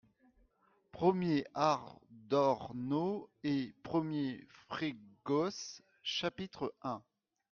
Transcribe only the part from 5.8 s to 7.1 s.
CHAPITRE un.